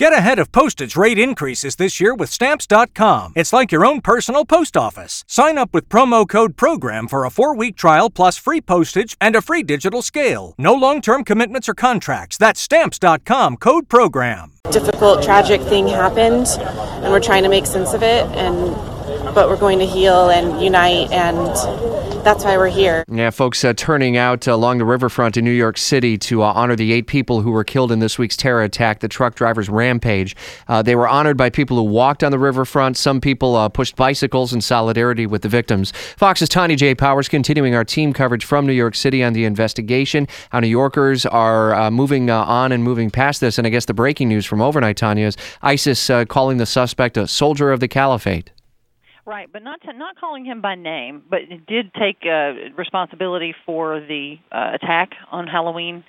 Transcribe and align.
Get 0.00 0.14
ahead 0.14 0.38
of 0.38 0.50
postage 0.50 0.96
rate 0.96 1.18
increases 1.18 1.76
this 1.76 2.00
year 2.00 2.14
with 2.14 2.30
Stamps.com. 2.30 3.34
It's 3.36 3.52
like 3.52 3.70
your 3.70 3.84
own 3.84 4.00
personal 4.00 4.46
post 4.46 4.74
office. 4.74 5.24
Sign 5.28 5.58
up 5.58 5.74
with 5.74 5.90
promo 5.90 6.26
code 6.26 6.56
PROGRAM 6.56 7.06
for 7.06 7.26
a 7.26 7.30
four 7.30 7.54
week 7.54 7.76
trial 7.76 8.08
plus 8.08 8.38
free 8.38 8.62
postage 8.62 9.14
and 9.20 9.36
a 9.36 9.42
free 9.42 9.62
digital 9.62 10.00
scale. 10.00 10.54
No 10.56 10.72
long 10.72 11.02
term 11.02 11.22
commitments 11.22 11.68
or 11.68 11.74
contracts. 11.74 12.38
That's 12.38 12.62
Stamps.com 12.62 13.58
code 13.58 13.90
PROGRAM. 13.90 14.52
Difficult, 14.70 15.22
tragic 15.22 15.60
thing 15.60 15.86
happened, 15.86 16.46
and 17.02 17.12
we're 17.12 17.20
trying 17.20 17.42
to 17.42 17.50
make 17.50 17.66
sense 17.66 17.92
of 17.92 18.02
it, 18.02 18.24
and 18.34 18.74
but 19.34 19.48
we're 19.48 19.56
going 19.56 19.78
to 19.78 19.86
heal 19.86 20.30
and 20.30 20.62
unite 20.62 21.10
and 21.10 21.36
that's 22.24 22.44
why 22.44 22.58
we're 22.58 22.68
here. 22.68 23.04
Yeah, 23.08 23.30
folks 23.30 23.64
uh, 23.64 23.72
turning 23.72 24.16
out 24.16 24.46
along 24.46 24.76
the 24.76 24.84
riverfront 24.84 25.38
in 25.38 25.44
New 25.44 25.50
York 25.50 25.78
City 25.78 26.18
to 26.18 26.42
uh, 26.42 26.52
honor 26.52 26.76
the 26.76 26.92
eight 26.92 27.06
people 27.06 27.40
who 27.40 27.50
were 27.50 27.64
killed 27.64 27.90
in 27.90 27.98
this 27.98 28.18
week's 28.18 28.36
terror 28.36 28.62
attack, 28.62 29.00
the 29.00 29.08
truck 29.08 29.34
driver's 29.34 29.70
rampage. 29.70 30.36
Uh, 30.68 30.82
they 30.82 30.94
were 30.94 31.08
honored 31.08 31.38
by 31.38 31.48
people 31.48 31.78
who 31.78 31.82
walked 31.84 32.22
on 32.22 32.30
the 32.30 32.38
riverfront. 32.38 32.98
Some 32.98 33.22
people 33.22 33.56
uh, 33.56 33.70
pushed 33.70 33.96
bicycles 33.96 34.52
in 34.52 34.60
solidarity 34.60 35.26
with 35.26 35.40
the 35.42 35.48
victims. 35.48 35.92
Fox's 36.16 36.48
Tanya 36.48 36.76
J. 36.76 36.94
Powers 36.94 37.28
continuing 37.28 37.74
our 37.74 37.84
team 37.84 38.12
coverage 38.12 38.44
from 38.44 38.66
New 38.66 38.74
York 38.74 38.94
City 38.94 39.24
on 39.24 39.32
the 39.32 39.46
investigation. 39.46 40.28
How 40.50 40.60
New 40.60 40.68
Yorkers 40.68 41.24
are 41.24 41.74
uh, 41.74 41.90
moving 41.90 42.28
uh, 42.28 42.44
on 42.44 42.70
and 42.70 42.84
moving 42.84 43.10
past 43.10 43.40
this. 43.40 43.56
And 43.56 43.66
I 43.66 43.70
guess 43.70 43.86
the 43.86 43.94
breaking 43.94 44.28
news 44.28 44.44
from 44.44 44.60
overnight, 44.60 44.98
Tanya, 44.98 45.26
is 45.26 45.36
ISIS 45.62 46.10
calling 46.28 46.58
the 46.58 46.66
suspect 46.66 47.16
a 47.16 47.26
soldier 47.26 47.72
of 47.72 47.80
the 47.80 47.88
caliphate. 47.88 48.50
Right, 49.26 49.52
but 49.52 49.62
not 49.62 49.80
to, 49.82 49.92
not 49.92 50.18
calling 50.18 50.44
him 50.44 50.60
by 50.60 50.74
name, 50.74 51.22
but 51.28 51.40
did 51.66 51.92
take 51.94 52.18
uh, 52.24 52.72
responsibility 52.76 53.54
for 53.66 54.00
the 54.00 54.36
uh, 54.50 54.72
attack 54.74 55.10
on 55.30 55.46
Halloween. 55.46 56.04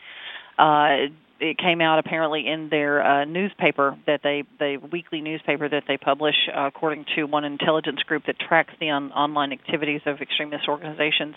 Uh, 0.58 1.12
it 1.42 1.58
came 1.58 1.82
out 1.82 2.00
apparently 2.00 2.48
in 2.48 2.70
their 2.70 3.04
uh, 3.04 3.26
newspaper 3.26 3.98
that 4.06 4.22
they 4.24 4.44
the 4.60 4.78
weekly 4.92 5.22
newspaper 5.22 5.68
that 5.68 5.84
they 5.88 5.98
publish, 5.98 6.36
uh, 6.56 6.68
according 6.68 7.06
to 7.16 7.24
one 7.24 7.44
intelligence 7.44 8.02
group 8.04 8.24
that 8.28 8.40
tracks 8.40 8.74
the 8.80 8.92
on, 8.92 9.12
online 9.12 9.52
activities 9.52 10.02
of 10.06 10.22
extremist 10.22 10.68
organizations. 10.68 11.36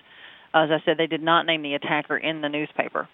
As 0.52 0.70
I 0.70 0.80
said, 0.84 0.98
they 0.98 1.06
did 1.06 1.22
not 1.22 1.46
name 1.46 1.62
the 1.62 1.74
attacker 1.74 2.16
in 2.16 2.42
the 2.42 2.48
newspaper. 2.48 3.08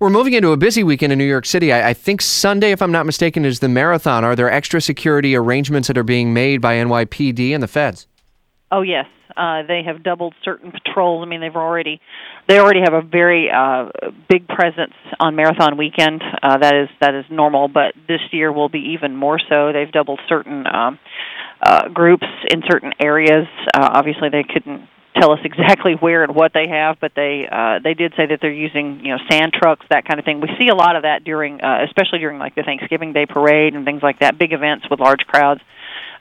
We're 0.00 0.10
moving 0.10 0.32
into 0.32 0.52
a 0.52 0.56
busy 0.56 0.82
weekend 0.82 1.12
in 1.12 1.18
New 1.18 1.24
York 1.24 1.46
City. 1.46 1.72
I, 1.72 1.90
I, 1.90 1.94
think 1.94 2.20
Sunday, 2.20 2.72
if 2.72 2.82
I'm 2.82 2.92
not 2.92 3.06
mistaken, 3.06 3.44
is 3.44 3.60
the 3.60 3.68
marathon. 3.68 4.24
Are 4.24 4.36
there 4.36 4.50
extra 4.50 4.80
security 4.80 5.36
arrangements 5.36 5.88
that 5.88 5.98
are 5.98 6.04
being 6.04 6.32
made 6.34 6.60
by 6.60 6.76
NYPD 6.76 7.50
and 7.52 7.62
the 7.62 7.68
feds? 7.68 8.06
Oh 8.70 8.82
yes, 8.82 9.06
uh, 9.36 9.62
they 9.62 9.82
have 9.86 10.02
doubled 10.02 10.34
certain 10.44 10.72
patrols. 10.72 11.24
I 11.24 11.28
mean, 11.28 11.40
they've 11.40 11.54
already 11.54 12.00
they 12.48 12.58
already 12.58 12.80
have 12.80 12.94
a 12.94 13.02
very 13.02 13.50
uh, 13.50 13.90
big 14.28 14.48
presence 14.48 14.94
on 15.20 15.36
marathon 15.36 15.76
weekend. 15.76 16.22
Uh, 16.42 16.58
that 16.58 16.74
is 16.74 16.88
that 17.00 17.14
is 17.14 17.24
normal, 17.30 17.68
but 17.68 17.94
this 18.08 18.20
year 18.32 18.52
will 18.52 18.68
be 18.68 18.94
even 18.94 19.14
more 19.14 19.38
so. 19.38 19.72
They've 19.72 19.90
doubled 19.90 20.20
certain 20.28 20.66
um, 20.66 20.98
uh, 21.62 21.88
groups 21.88 22.26
in 22.52 22.62
certain 22.68 22.92
areas. 23.00 23.46
Uh, 23.74 23.90
obviously, 23.92 24.30
they 24.30 24.42
couldn't 24.44 24.88
tell 25.18 25.32
us 25.32 25.40
exactly 25.44 25.94
where 25.94 26.22
and 26.22 26.34
what 26.34 26.52
they 26.52 26.68
have, 26.68 26.98
but 27.00 27.12
they 27.14 27.48
uh, 27.50 27.78
they 27.82 27.94
did 27.94 28.12
say 28.16 28.26
that 28.26 28.38
they're 28.40 28.52
using 28.52 29.00
you 29.04 29.12
know 29.12 29.18
sand 29.30 29.52
trucks, 29.52 29.86
that 29.90 30.04
kind 30.04 30.18
of 30.18 30.24
thing. 30.24 30.40
We 30.40 30.48
see 30.58 30.68
a 30.68 30.74
lot 30.74 30.96
of 30.96 31.02
that 31.02 31.24
during, 31.24 31.62
uh, 31.62 31.84
especially 31.84 32.18
during 32.18 32.38
like 32.38 32.54
the 32.54 32.62
Thanksgiving 32.62 33.12
Day 33.12 33.26
parade 33.26 33.74
and 33.74 33.84
things 33.84 34.02
like 34.02 34.20
that, 34.20 34.38
big 34.38 34.52
events 34.52 34.86
with 34.90 35.00
large 35.00 35.26
crowds. 35.26 35.60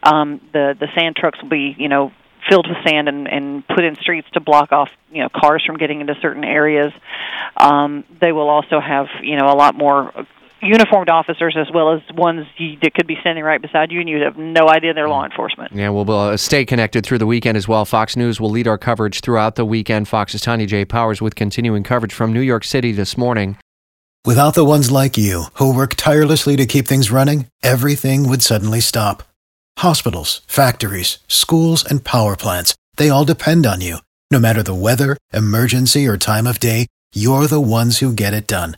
Um, 0.03 0.41
the 0.53 0.75
the 0.79 0.87
sand 0.95 1.15
trucks 1.15 1.41
will 1.41 1.49
be 1.49 1.75
you 1.77 1.89
know 1.89 2.11
filled 2.49 2.67
with 2.67 2.77
sand 2.87 3.09
and, 3.09 3.27
and 3.27 3.67
put 3.67 3.83
in 3.83 3.95
streets 3.95 4.27
to 4.33 4.39
block 4.39 4.71
off 4.71 4.89
you 5.11 5.23
know 5.23 5.29
cars 5.29 5.63
from 5.65 5.77
getting 5.77 6.01
into 6.01 6.15
certain 6.21 6.43
areas. 6.43 6.93
Um, 7.57 8.03
they 8.21 8.31
will 8.31 8.49
also 8.49 8.79
have 8.79 9.07
you 9.21 9.37
know 9.37 9.47
a 9.47 9.55
lot 9.55 9.75
more 9.75 10.11
uniformed 10.65 11.09
officers 11.09 11.55
as 11.59 11.67
well 11.73 11.93
as 11.93 12.01
ones 12.15 12.45
you, 12.57 12.77
that 12.81 12.93
could 12.93 13.07
be 13.07 13.15
standing 13.21 13.43
right 13.43 13.61
beside 13.61 13.91
you 13.91 13.99
and 13.99 14.09
you 14.09 14.21
have 14.23 14.37
no 14.37 14.69
idea 14.69 14.93
they're 14.93 15.07
law 15.07 15.23
enforcement. 15.23 15.71
Yeah, 15.73 15.89
we'll 15.89 16.09
uh, 16.11 16.37
stay 16.37 16.65
connected 16.65 17.05
through 17.05 17.19
the 17.19 17.25
weekend 17.25 17.57
as 17.57 17.67
well. 17.67 17.85
Fox 17.85 18.15
News 18.15 18.39
will 18.39 18.49
lead 18.49 18.67
our 18.67 18.77
coverage 18.77 19.21
throughout 19.21 19.55
the 19.55 19.65
weekend. 19.65 20.07
Fox's 20.07 20.41
Tanya 20.41 20.65
J. 20.65 20.85
Powers 20.85 21.21
with 21.21 21.35
continuing 21.35 21.83
coverage 21.83 22.13
from 22.13 22.33
New 22.33 22.41
York 22.41 22.63
City 22.63 22.91
this 22.91 23.17
morning. 23.17 23.57
Without 24.25 24.55
the 24.55 24.65
ones 24.65 24.91
like 24.91 25.17
you 25.17 25.45
who 25.55 25.75
work 25.75 25.93
tirelessly 25.93 26.55
to 26.55 26.65
keep 26.65 26.87
things 26.87 27.11
running, 27.11 27.45
everything 27.61 28.27
would 28.27 28.41
suddenly 28.41 28.79
stop. 28.79 29.21
Hospitals, 29.79 30.41
factories, 30.47 31.19
schools, 31.27 31.85
and 31.85 32.03
power 32.03 32.35
plants, 32.35 32.75
they 32.97 33.09
all 33.09 33.25
depend 33.25 33.65
on 33.65 33.81
you. 33.81 33.97
No 34.31 34.39
matter 34.39 34.63
the 34.63 34.73
weather, 34.73 35.15
emergency, 35.31 36.07
or 36.07 36.17
time 36.17 36.47
of 36.47 36.59
day, 36.59 36.87
you're 37.13 37.45
the 37.45 37.61
ones 37.61 37.99
who 37.99 38.11
get 38.13 38.33
it 38.33 38.47
done. 38.47 38.77